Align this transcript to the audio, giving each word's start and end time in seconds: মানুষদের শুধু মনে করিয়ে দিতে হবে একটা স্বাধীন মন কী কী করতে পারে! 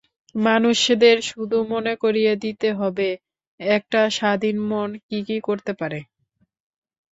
মানুষদের 0.35 1.17
শুধু 1.29 1.57
মনে 1.71 1.93
করিয়ে 2.03 2.33
দিতে 2.43 2.69
হবে 2.73 3.09
একটা 3.59 4.01
স্বাধীন 4.17 4.57
মন 4.69 4.89
কী 5.07 5.19
কী 5.27 5.37
করতে 5.47 5.71
পারে! 5.73 5.99